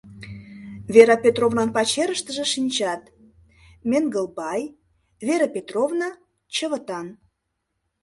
[0.93, 3.01] Вера Петровнан пачерыште шинчат:
[3.89, 4.61] Менгылбай,
[5.27, 6.09] Вера Петровна,
[6.55, 7.07] Чывытан.